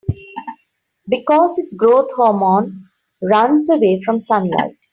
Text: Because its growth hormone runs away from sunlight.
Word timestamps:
Because 1.07 1.59
its 1.59 1.75
growth 1.75 2.09
hormone 2.15 2.89
runs 3.21 3.69
away 3.69 4.01
from 4.03 4.19
sunlight. 4.19 4.75